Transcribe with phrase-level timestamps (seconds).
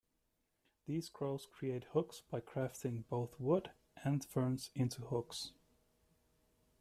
[0.87, 3.69] These crows create hooks by crafting both wood
[4.03, 5.51] and ferns into hooks.